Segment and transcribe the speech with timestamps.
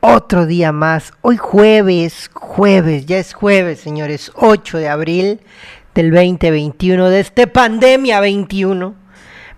[0.00, 1.12] otro día más.
[1.22, 5.40] Hoy jueves, jueves, ya es jueves, señores, 8 de abril
[5.94, 8.94] del 2021, de este pandemia 21.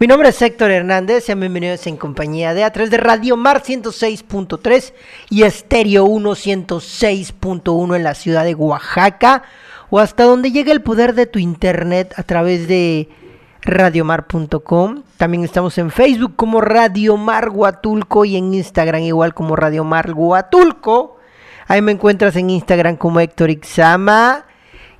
[0.01, 3.63] Mi nombre es Héctor Hernández, sean bienvenidos en compañía de a través de Radio Mar
[3.63, 4.93] 106.3
[5.29, 9.43] y Estéreo 106.1 en la ciudad de Oaxaca
[9.91, 13.09] o hasta donde llegue el poder de tu internet a través de
[13.63, 15.03] radiomar.com.
[15.17, 20.13] También estamos en Facebook como Radio Mar Huatulco y en Instagram igual como Radio Mar
[20.13, 21.19] Huatulco.
[21.67, 24.45] Ahí me encuentras en Instagram como Héctor Ixama.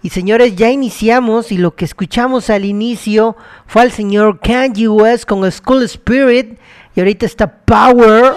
[0.03, 3.37] Y señores, ya iniciamos y lo que escuchamos al inicio
[3.67, 6.59] fue al señor Kanye West con School Spirit
[6.95, 8.35] y ahorita está Power.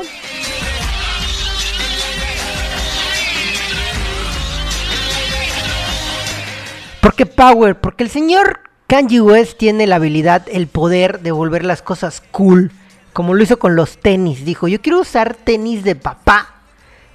[7.02, 7.80] ¿Por qué Power?
[7.80, 12.74] Porque el señor Kanye West tiene la habilidad, el poder de volver las cosas cool,
[13.14, 14.44] como lo hizo con los tenis.
[14.44, 16.56] Dijo, yo quiero usar tenis de papá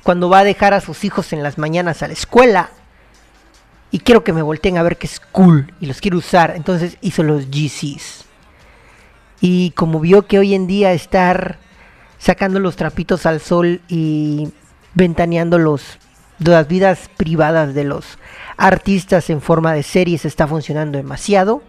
[0.02, 2.70] cuando va a dejar a sus hijos en las mañanas a la escuela.
[3.91, 6.54] Y quiero que me volteen a ver que es cool y los quiero usar.
[6.56, 8.24] Entonces hizo los GCs.
[9.42, 11.58] Y como vio que hoy en día estar
[12.16, 14.50] sacando los trapitos al sol y
[14.94, 18.16] ventaneando las vidas privadas de los
[18.56, 21.62] artistas en forma de series está funcionando demasiado.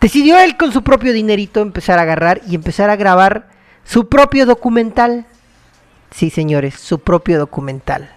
[0.00, 3.48] Decidió él con su propio dinerito empezar a agarrar y empezar a grabar
[3.84, 5.26] su propio documental.
[6.10, 8.10] Sí, señores, su propio documental.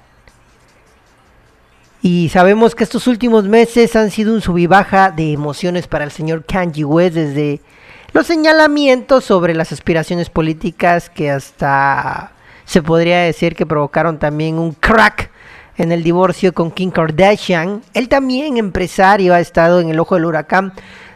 [2.01, 6.03] Y sabemos que estos últimos meses han sido un sub y baja de emociones para
[6.03, 7.61] el señor Kanye West desde
[8.13, 12.31] los señalamientos sobre las aspiraciones políticas que hasta
[12.65, 15.31] se podría decir que provocaron también un crack
[15.77, 17.81] en el divorcio con Kim Kardashian.
[17.93, 20.73] Él también, empresario, ha estado en el ojo del huracán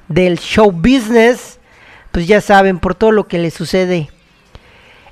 [0.07, 1.59] del show business.
[2.11, 4.09] Pues ya saben, por todo lo que le sucede.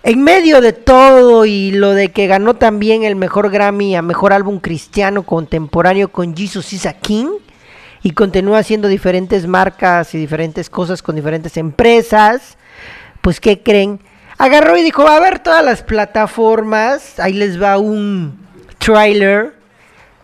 [0.04, 4.32] En medio de todo y lo de que ganó también el mejor Grammy a mejor
[4.32, 7.28] álbum cristiano contemporáneo con Jesus is a King
[8.04, 12.58] y continúa haciendo diferentes marcas y diferentes cosas con diferentes empresas,
[13.22, 14.00] pues ¿qué creen?
[14.38, 18.47] Agarró y dijo, va a ver todas las plataformas, ahí les va un,
[18.88, 19.54] trailer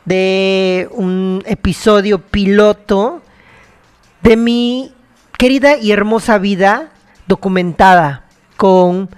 [0.06, 3.22] de un episodio piloto
[4.22, 4.94] de mi
[5.38, 6.92] querida y hermosa vida
[7.28, 8.24] documentada
[8.56, 9.10] con,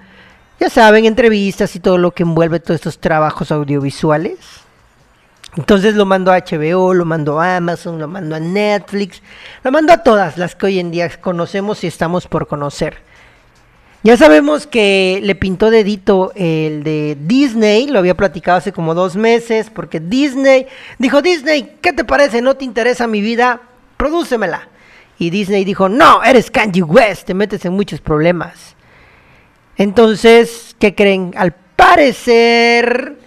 [0.59, 4.39] ya saben, entrevistas y todo lo que envuelve todos estos trabajos audiovisuales.
[5.55, 9.21] Entonces lo mando a HBO, lo mando a Amazon, lo mando a Netflix,
[9.63, 12.97] lo mando a todas las que hoy en día conocemos y estamos por conocer.
[14.05, 19.15] Ya sabemos que le pintó dedito el de Disney, lo había platicado hace como dos
[19.15, 20.67] meses, porque Disney
[20.99, 22.43] dijo, Disney, ¿qué te parece?
[22.43, 23.63] ¿No te interesa mi vida?
[23.97, 24.69] Prodúcemela.
[25.17, 28.75] Y Disney dijo, no, eres Kanye West, te metes en muchos problemas.
[29.75, 31.33] Entonces, ¿qué creen?
[31.35, 33.17] Al parecer,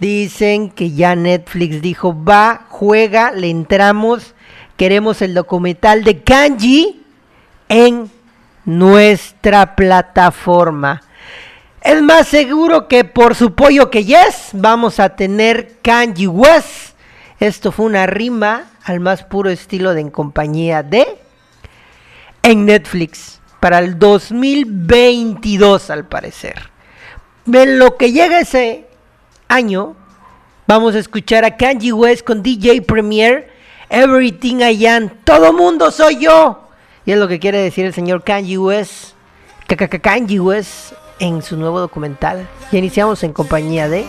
[0.00, 4.34] dicen que ya Netflix dijo, va, juega, le entramos,
[4.76, 6.96] queremos el documental de Kanye
[7.68, 8.10] en
[8.64, 11.02] nuestra plataforma.
[11.80, 16.94] Es más seguro que por su pollo que yes, vamos a tener Kanji West.
[17.40, 21.06] Esto fue una rima al más puro estilo de en compañía de
[22.42, 26.70] en Netflix para el 2022 al parecer.
[27.52, 28.86] En lo que llega ese
[29.48, 29.94] año,
[30.66, 33.50] vamos a escuchar a Kanji West con DJ Premier,
[33.90, 36.63] Everything I Am, todo mundo soy yo.
[37.06, 39.14] Y es lo que quiere decir el señor Kanye West,
[39.66, 42.48] Kanye West en su nuevo documental.
[42.72, 44.06] Y iniciamos en compañía de...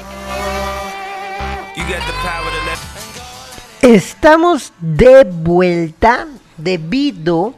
[3.82, 6.28] Estamos de vuelta
[6.58, 7.54] debido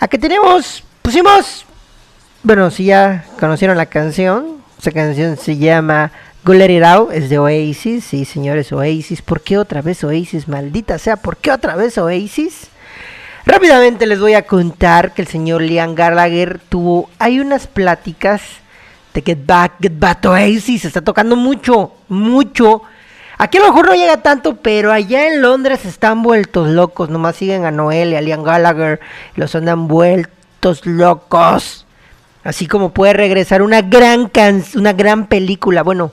[0.00, 1.64] a que tenemos, pusimos,
[2.42, 6.10] bueno, si ya conocieron la canción, esa canción se llama
[6.44, 9.22] Go Let It Out es de Oasis, sí señores, Oasis.
[9.22, 10.48] ¿Por qué otra vez Oasis?
[10.48, 12.68] Maldita sea, ¿por qué otra vez Oasis?
[13.46, 18.40] Rápidamente les voy a contar que el señor Liam Gallagher tuvo, hay unas pláticas
[19.12, 22.82] de Get Back, Get Back to Oasis, está tocando mucho, mucho.
[23.36, 27.36] Aquí a lo mejor no llega tanto, pero allá en Londres están vueltos locos, nomás
[27.36, 29.00] siguen a Noel y a Liam Gallagher,
[29.36, 31.86] los andan vueltos locos.
[32.44, 36.12] Así como puede regresar una gran can una gran película, bueno,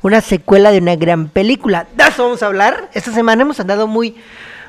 [0.00, 1.86] una secuela de una gran película.
[1.94, 2.88] De eso vamos a hablar.
[2.94, 4.16] Esta semana hemos andado muy,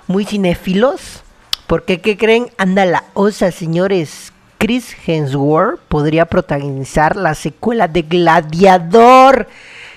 [0.07, 1.23] muy cinéfilos.
[1.71, 2.49] Porque, ¿qué creen?
[2.57, 4.33] Anda la osa, señores.
[4.57, 9.47] Chris Hemsworth podría protagonizar la secuela de Gladiador.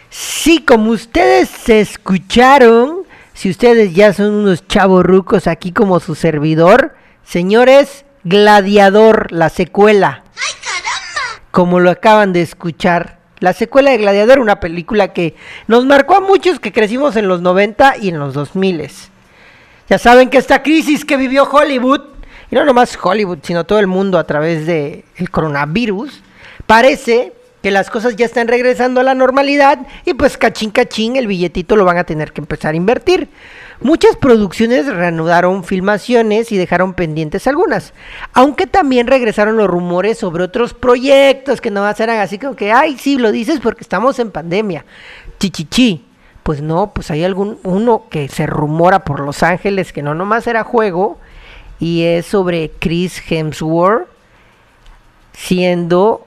[0.09, 2.99] Sí, como ustedes se escucharon,
[3.32, 6.94] si ustedes ya son unos chavos rucos aquí como su servidor,
[7.25, 10.23] señores, Gladiador, la secuela.
[10.37, 11.43] ¡Ay, caramba!
[11.50, 13.19] Como lo acaban de escuchar.
[13.41, 15.35] La secuela de Gladiador, una película que
[15.67, 19.11] nos marcó a muchos que crecimos en los 90 y en los 2000.
[19.88, 22.00] Ya saben que esta crisis que vivió Hollywood,
[22.50, 26.22] y no nomás Hollywood, sino todo el mundo a través del el coronavirus,
[26.66, 27.32] parece
[27.64, 31.76] que las cosas ya están regresando a la normalidad y pues cachín cachín el billetito
[31.76, 33.31] lo van a tener que empezar a invertir.
[33.81, 37.94] Muchas producciones reanudaron filmaciones y dejaron pendientes algunas,
[38.34, 42.98] aunque también regresaron los rumores sobre otros proyectos que no eran así como que, ay,
[42.98, 44.84] sí, lo dices porque estamos en pandemia.
[45.38, 46.03] Chichichi.
[46.44, 50.46] Pues no, pues hay algún uno que se rumora por Los Ángeles que no nomás
[50.46, 51.19] era juego
[51.81, 54.06] y es sobre Chris Hemsworth
[55.32, 56.26] siendo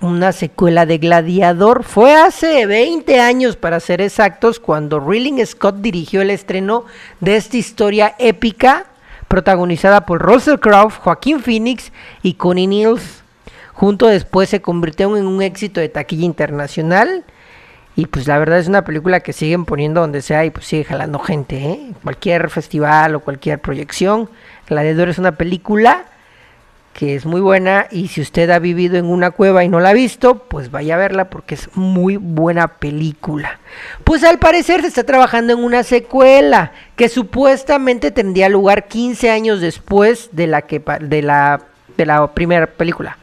[0.00, 1.82] una secuela de Gladiador.
[1.82, 6.84] Fue hace 20 años, para ser exactos, cuando Rilling Scott dirigió el estreno
[7.20, 8.86] de esta historia épica,
[9.26, 11.92] protagonizada por Russell Crowe, Joaquín Phoenix
[12.22, 13.22] y Connie Niels.
[13.72, 17.24] Junto después se convirtió en un éxito de taquilla internacional.
[17.98, 20.84] Y pues la verdad es una película que siguen poniendo donde sea y pues sigue
[20.84, 21.92] jalando gente, ¿eh?
[22.04, 24.30] Cualquier festival o cualquier proyección.
[24.68, 26.04] Gladiador es una película
[26.92, 29.88] que es muy buena y si usted ha vivido en una cueva y no la
[29.88, 33.58] ha visto, pues vaya a verla porque es muy buena película.
[34.04, 39.60] Pues al parecer se está trabajando en una secuela que supuestamente tendría lugar 15 años
[39.60, 41.62] después de la que de la
[41.96, 43.18] de la primera película.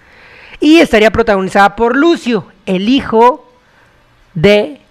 [0.60, 3.46] Y estaría protagonizada por Lucio, el hijo
[4.36, 4.82] de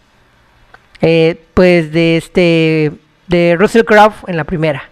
[1.00, 2.92] eh, pues de este
[3.26, 4.88] de Russell Crowe en la primera.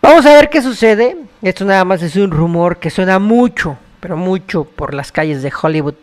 [0.00, 1.16] Vamos a ver qué sucede.
[1.42, 5.52] Esto nada más es un rumor que suena mucho, pero mucho por las calles de
[5.60, 5.94] Hollywood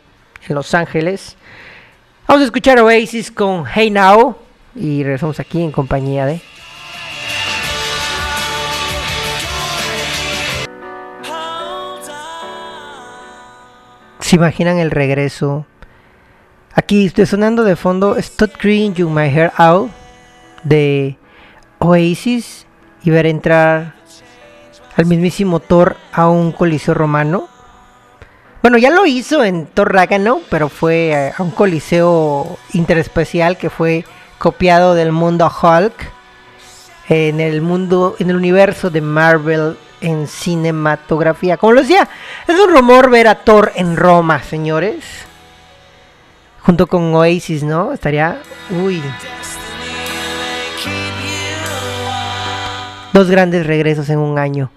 [0.48, 1.36] en Los Ángeles.
[2.28, 4.36] Vamos a escuchar Oasis con Hey Now
[4.76, 6.42] y regresamos aquí en compañía de...
[14.20, 15.66] ¿Se imaginan el regreso?
[16.80, 19.90] Aquí estoy sonando de fondo Stop You My Hair Out
[20.62, 21.18] de
[21.80, 22.68] Oasis
[23.04, 23.96] y ver entrar
[24.96, 27.48] al mismísimo Thor a un coliseo romano.
[28.62, 34.06] Bueno, ya lo hizo en Thor Ragnarok, pero fue a un coliseo interespecial que fue
[34.38, 36.12] copiado del mundo Hulk
[37.10, 41.58] en el mundo, en el universo de Marvel en cinematografía.
[41.58, 42.08] Como lo decía,
[42.48, 45.27] es un rumor ver a Thor en Roma, señores.
[46.68, 47.94] Junto con Oasis, ¿no?
[47.94, 48.42] Estaría,
[48.84, 49.02] uy,
[53.14, 54.70] dos grandes regresos en un año.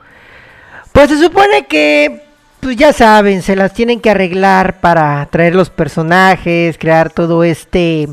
[0.93, 2.23] Pues se supone que,
[2.61, 8.09] pues ya saben, se las tienen que arreglar para traer los personajes, crear todo este,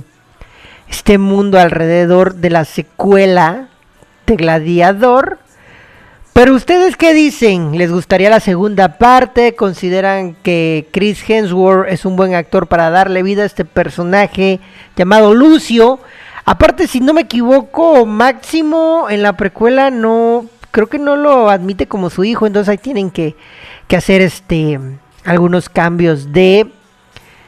[0.89, 3.67] este mundo alrededor de la secuela
[4.25, 5.37] de Gladiador.
[6.37, 7.79] Pero ustedes qué dicen?
[7.79, 9.55] ¿Les gustaría la segunda parte?
[9.55, 14.59] ¿Consideran que Chris Hemsworth es un buen actor para darle vida a este personaje
[14.95, 15.99] llamado Lucio?
[16.45, 21.87] Aparte, si no me equivoco, Máximo en la precuela no, creo que no lo admite
[21.87, 23.35] como su hijo, entonces ahí tienen que,
[23.89, 24.79] hacer este
[25.25, 26.67] algunos cambios de,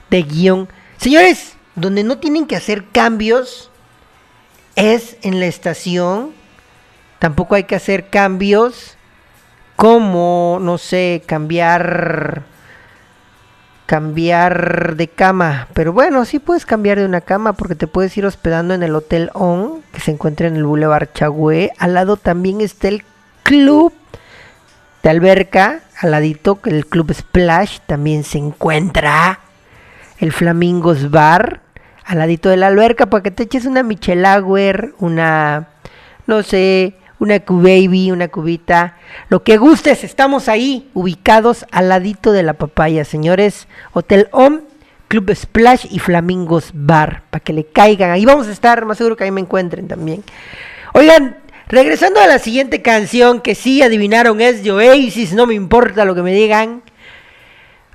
[0.09, 0.67] de guion.
[0.97, 3.69] Señores, donde no tienen que hacer cambios
[4.75, 6.38] es en la estación.
[7.19, 8.97] Tampoco hay que hacer cambios
[9.75, 12.43] como, no sé, cambiar
[13.89, 15.67] cambiar de cama.
[15.73, 18.93] Pero bueno, sí puedes cambiar de una cama porque te puedes ir hospedando en el
[18.93, 21.71] Hotel On, que se encuentra en el Boulevard Chagüe.
[21.79, 23.03] Al lado también está el
[23.41, 23.91] club
[25.01, 29.39] de alberca, al ladito, el club Splash también se encuentra.
[30.19, 31.61] El Flamingos Bar,
[32.05, 35.69] al ladito de la alberca, para que te eches una Michelauer, una,
[36.27, 38.97] no sé, una Q-Baby, una cubita,
[39.29, 43.67] lo que gustes, estamos ahí, ubicados al ladito de la papaya, señores.
[43.93, 44.61] Hotel Home,
[45.07, 48.11] Club Splash y Flamingos Bar, para que le caigan.
[48.11, 50.23] Ahí vamos a estar, más seguro que ahí me encuentren también.
[50.93, 56.05] Oigan, regresando a la siguiente canción, que sí adivinaron es de Oasis, no me importa
[56.05, 56.83] lo que me digan.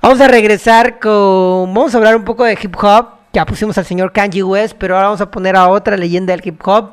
[0.01, 1.73] Vamos a regresar con.
[1.73, 3.07] Vamos a hablar un poco de hip hop.
[3.33, 6.45] Ya pusimos al señor Kanye West, pero ahora vamos a poner a otra leyenda del
[6.45, 6.91] hip hop.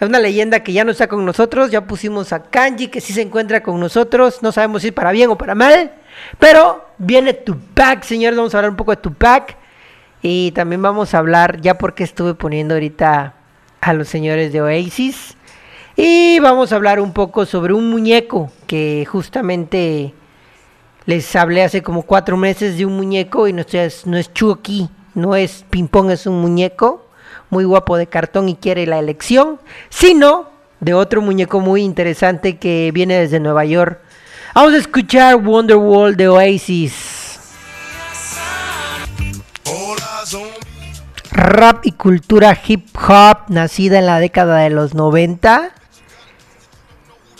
[0.00, 1.70] Es una leyenda que ya no está con nosotros.
[1.70, 4.42] Ya pusimos a Kanji, que sí se encuentra con nosotros.
[4.42, 5.92] No sabemos si para bien o para mal.
[6.38, 8.36] Pero viene Tupac, señores.
[8.36, 9.56] Vamos a hablar un poco de Tupac.
[10.22, 13.34] Y también vamos a hablar, ya porque estuve poniendo ahorita
[13.80, 15.36] a los señores de Oasis.
[15.96, 20.14] Y vamos a hablar un poco sobre un muñeco que justamente
[21.06, 24.88] les hablé hace como cuatro meses de un muñeco y no es, no es Chucky,
[25.14, 27.07] no es ping pong, es un muñeco
[27.50, 32.90] muy guapo de cartón y quiere la elección, sino de otro muñeco muy interesante que
[32.92, 34.00] viene desde Nueva York.
[34.54, 37.38] Vamos a escuchar Wonderwall de Oasis.
[41.30, 45.72] Rap y cultura hip hop nacida en la década de los 90.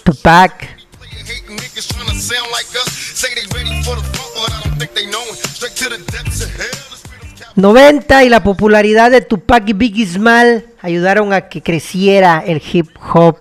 [0.04, 0.78] Tupac.
[7.58, 12.86] 90 y la popularidad de Tupac y Biggie Small ayudaron a que creciera el hip
[13.12, 13.38] hop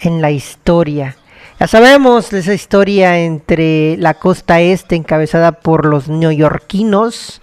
[0.00, 1.16] en la historia.
[1.60, 7.40] Ya sabemos esa historia entre la costa este encabezada por los neoyorquinos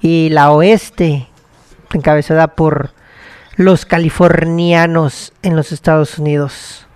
[0.00, 1.26] y la oeste
[1.92, 2.92] encabezada por
[3.56, 6.86] los californianos en los Estados Unidos.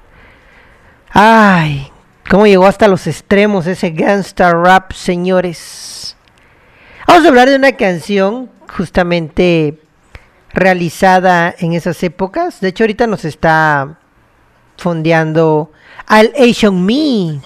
[1.10, 1.90] Ay,
[2.30, 6.16] cómo llegó hasta los extremos ese gangsta rap, señores.
[7.06, 9.78] Vamos a hablar de una canción justamente
[10.50, 12.60] realizada en esas épocas.
[12.60, 13.98] De hecho, ahorita nos está
[14.78, 15.70] fondeando
[16.06, 17.40] al Asian Me.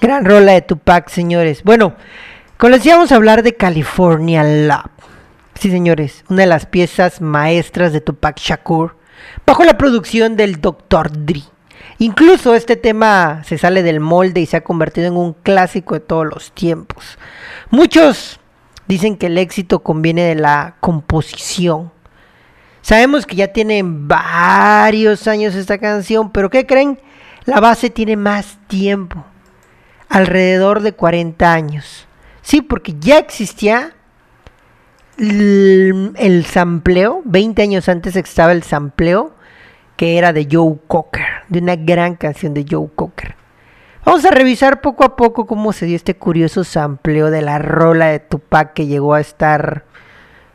[0.00, 1.62] Gran rola de Tupac, señores.
[1.64, 1.94] Bueno,
[2.58, 4.90] como les íbamos a hablar de California Love.
[5.58, 8.96] Sí, señores, una de las piezas maestras de Tupac Shakur,
[9.46, 11.10] bajo la producción del Dr.
[11.24, 11.42] Dre.
[11.98, 16.00] Incluso este tema se sale del molde y se ha convertido en un clásico de
[16.00, 17.18] todos los tiempos.
[17.70, 18.38] Muchos
[18.86, 21.90] dicen que el éxito conviene de la composición.
[22.82, 27.00] Sabemos que ya tiene varios años esta canción, pero ¿qué creen?
[27.46, 29.24] La base tiene más tiempo,
[30.08, 32.06] alrededor de 40 años.
[32.42, 33.94] Sí, porque ya existía
[35.16, 39.35] el, el sampleo, 20 años antes estaba el sampleo
[39.96, 43.34] que era de Joe Cocker, de una gran canción de Joe Cocker.
[44.04, 48.06] Vamos a revisar poco a poco cómo se dio este curioso sampleo de la rola
[48.06, 49.84] de Tupac que llegó a estar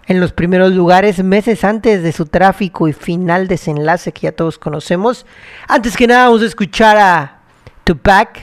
[0.08, 4.58] en los primeros lugares meses antes de su tráfico y final desenlace que ya todos
[4.58, 5.26] conocemos.
[5.68, 7.42] Antes que nada vamos a escuchar a
[7.84, 8.40] Tupac,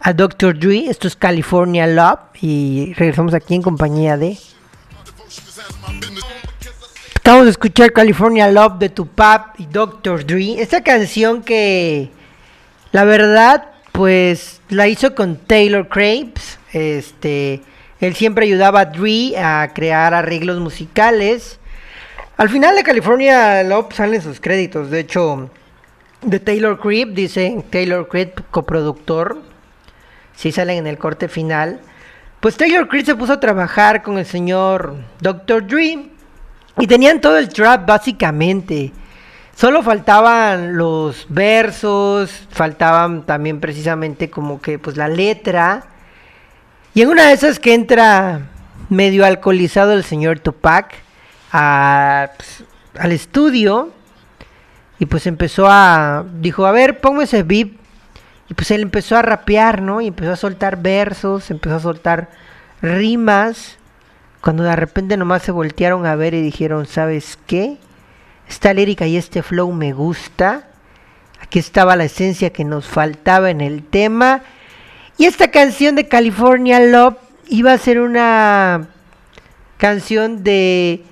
[0.00, 0.58] a Dr.
[0.58, 4.38] Dre, esto es California Love y regresamos aquí en compañía de
[7.26, 10.24] Acabamos de escuchar California Love de Tupac y Dr.
[10.24, 10.62] Dre.
[10.62, 12.08] Esta canción que
[12.92, 16.60] la verdad pues la hizo con Taylor Crepes.
[16.72, 17.62] Este,
[17.98, 21.58] él siempre ayudaba a Dre a crear arreglos musicales.
[22.36, 24.88] Al final de California Love salen sus créditos.
[24.92, 25.50] De hecho,
[26.22, 29.42] de Taylor Creep, dice Taylor Creep, coproductor.
[30.36, 31.80] Sí salen en el corte final.
[32.38, 35.66] Pues Taylor Creep se puso a trabajar con el señor Dr.
[35.66, 36.10] Dre
[36.78, 38.92] y tenían todo el trap básicamente.
[39.54, 45.84] Solo faltaban los versos, faltaban también precisamente como que pues la letra.
[46.92, 48.40] Y en una de esas que entra
[48.90, 50.94] medio alcoholizado el señor Tupac
[51.52, 52.64] a, pues,
[52.98, 53.90] al estudio
[54.98, 57.68] y pues empezó a dijo, "A ver, pongo ese beat."
[58.48, 60.00] Y pues él empezó a rapear, ¿no?
[60.00, 62.30] Y empezó a soltar versos, empezó a soltar
[62.82, 63.78] rimas
[64.40, 67.78] cuando de repente nomás se voltearon a ver y dijeron, ¿sabes qué?
[68.48, 70.68] Esta lírica y este flow me gusta.
[71.40, 74.42] Aquí estaba la esencia que nos faltaba en el tema.
[75.18, 77.16] Y esta canción de California Love
[77.48, 78.88] iba a ser una
[79.78, 81.02] canción de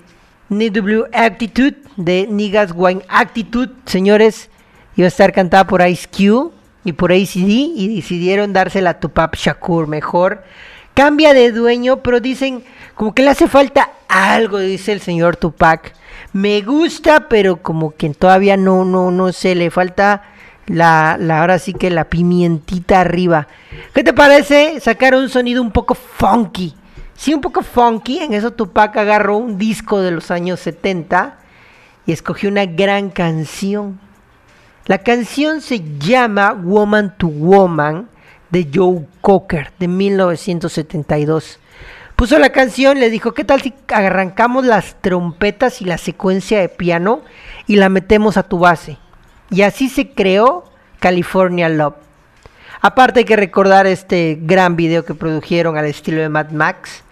[0.48, 4.50] NW Attitude, de Niggas Wine Attitude, señores.
[4.96, 6.52] Iba a estar cantada por Ice Cube
[6.84, 10.44] y por ACD y decidieron dársela a Tupac Shakur mejor.
[10.94, 12.62] Cambia de dueño, pero dicen,
[12.94, 15.94] como que le hace falta algo, dice el señor Tupac.
[16.32, 20.22] Me gusta, pero como que todavía no, no, no sé, le falta
[20.66, 23.48] la, la, ahora sí que la pimientita arriba.
[23.92, 26.74] ¿Qué te parece sacar un sonido un poco funky?
[27.14, 28.18] Sí, un poco funky.
[28.18, 31.38] En eso Tupac agarró un disco de los años 70
[32.06, 34.00] y escogió una gran canción.
[34.86, 38.08] La canción se llama Woman to Woman
[38.50, 41.58] de Joe Cocker de 1972.
[42.16, 46.68] Puso la canción, le dijo, ¿qué tal si arrancamos las trompetas y la secuencia de
[46.68, 47.22] piano
[47.66, 48.98] y la metemos a tu base?
[49.50, 50.64] Y así se creó
[51.00, 51.96] California Love.
[52.80, 57.02] Aparte hay que recordar este gran video que produjeron al estilo de Mad Max.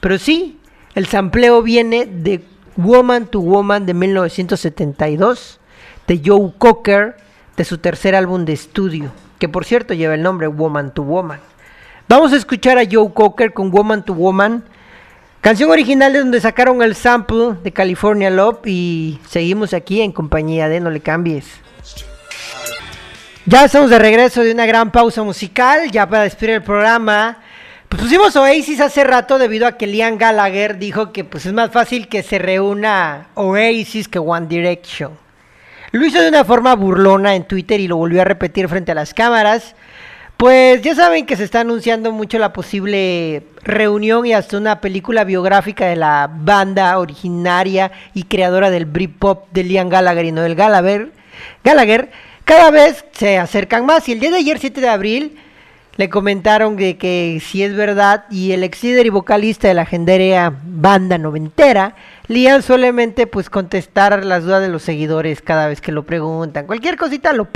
[0.00, 0.58] Pero sí,
[0.94, 2.42] el sampleo viene de
[2.76, 5.60] Woman to Woman de 1972,
[6.06, 7.16] de Joe Cocker,
[7.56, 11.40] de su tercer álbum de estudio, que por cierto lleva el nombre Woman to Woman.
[12.08, 14.64] Vamos a escuchar a Joe Cocker con Woman to Woman,
[15.42, 20.70] canción original de donde sacaron el sample de California Love y seguimos aquí en compañía
[20.70, 21.44] de No le cambies.
[23.44, 27.42] Ya estamos de regreso de una gran pausa musical, ya para despedir el programa.
[27.90, 31.70] Pues pusimos Oasis hace rato debido a que Liam Gallagher dijo que pues es más
[31.70, 35.12] fácil que se reúna Oasis que One Direction.
[35.92, 38.94] Lo hizo de una forma burlona en Twitter y lo volvió a repetir frente a
[38.94, 39.74] las cámaras.
[40.38, 45.24] Pues ya saben que se está anunciando mucho la posible reunión y hasta una película
[45.24, 51.10] biográfica de la banda originaria y creadora del Britpop de Liam Gallagher y Noel Gallagher.
[51.64, 52.12] Gallagher
[52.44, 55.38] cada vez se acercan más y el día de ayer 7 de abril
[55.96, 59.82] le comentaron de que si es verdad y el ex líder y vocalista de la
[59.82, 61.96] legendaria banda noventera,
[62.28, 66.68] Liam solamente pues contestar las dudas de los seguidores cada vez que lo preguntan.
[66.68, 67.48] Cualquier cosita lo,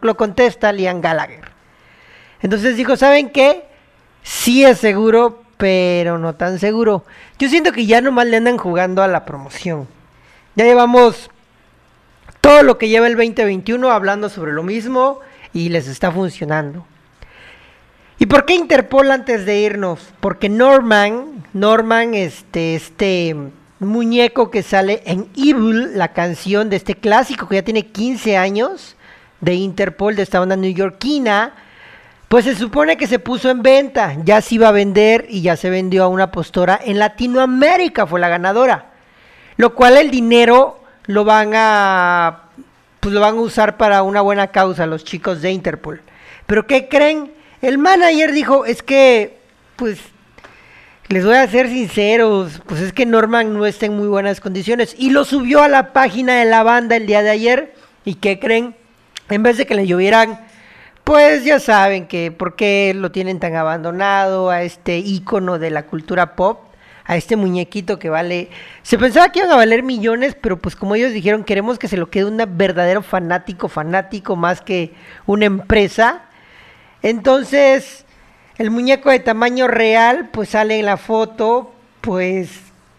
[0.00, 1.49] lo, contesta Liam Gallagher.
[2.42, 3.64] Entonces dijo, ¿saben qué?
[4.22, 7.04] Sí es seguro, pero no tan seguro.
[7.38, 9.86] Yo siento que ya nomás le andan jugando a la promoción.
[10.56, 11.30] Ya llevamos
[12.40, 15.20] todo lo que lleva el 2021 hablando sobre lo mismo
[15.52, 16.86] y les está funcionando.
[18.18, 20.00] ¿Y por qué Interpol antes de irnos?
[20.20, 23.34] Porque Norman, Norman, este, este
[23.78, 28.96] muñeco que sale en Evil, la canción de este clásico que ya tiene 15 años
[29.40, 31.54] de Interpol, de esta banda neoyorquina,
[32.30, 35.56] pues se supone que se puso en venta, ya se iba a vender y ya
[35.56, 38.92] se vendió a una postora en Latinoamérica, fue la ganadora.
[39.56, 42.42] Lo cual el dinero lo van a
[43.00, 46.02] pues lo van a usar para una buena causa los chicos de Interpol.
[46.46, 47.32] Pero ¿qué creen?
[47.62, 49.40] El manager dijo, es que
[49.74, 49.98] pues
[51.08, 54.94] les voy a ser sinceros, pues es que Norman no está en muy buenas condiciones
[54.96, 58.38] y lo subió a la página de la banda el día de ayer y ¿qué
[58.38, 58.76] creen?
[59.30, 60.48] En vez de que le llovieran
[61.10, 65.86] pues ya saben que por qué lo tienen tan abandonado a este ícono de la
[65.86, 66.60] cultura pop
[67.04, 68.48] a este muñequito que vale.
[68.84, 71.96] Se pensaba que iban a valer millones, pero pues como ellos dijeron, queremos que se
[71.96, 74.94] lo quede un verdadero fanático, fanático más que
[75.26, 76.26] una empresa.
[77.02, 78.04] Entonces,
[78.56, 82.50] el muñeco de tamaño real, pues sale en la foto, pues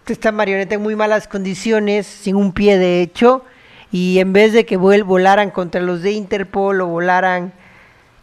[0.06, 3.46] esta marioneta en muy malas condiciones, sin un pie de hecho,
[3.90, 7.54] y en vez de que volaran contra los de Interpol o volaran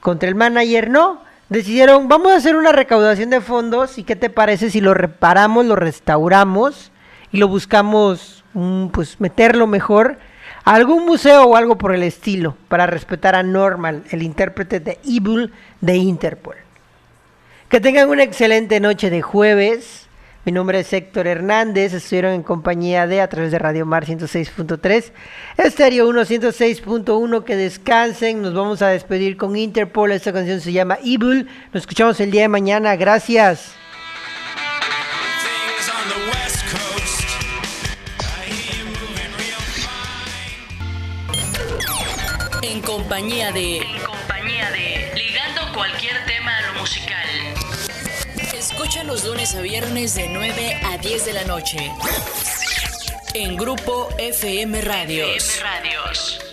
[0.08, 4.30] contra el manager, no, decidieron, vamos a hacer una recaudación de fondos y qué te
[4.30, 6.92] parece si lo reparamos, lo restauramos
[7.30, 8.42] y lo buscamos,
[8.90, 10.16] pues meterlo mejor
[10.64, 14.98] a algún museo o algo por el estilo para respetar a Normal, el intérprete de
[15.04, 16.56] Evil de Interpol.
[17.68, 20.07] Que tengan una excelente noche de jueves.
[20.48, 25.12] Mi nombre es Héctor Hernández, estuvieron en compañía de a través de Radio Mar 106.3,
[25.58, 30.96] Estéreo 1 106.1, que descansen, nos vamos a despedir con Interpol, esta canción se llama
[31.04, 33.74] Evil, nos escuchamos el día de mañana, gracias.
[42.62, 43.82] En compañía de...
[49.08, 51.78] los lunes a viernes de 9 a 10 de la noche.
[53.32, 55.30] En Grupo FM Radios.
[55.34, 56.47] FM Radios.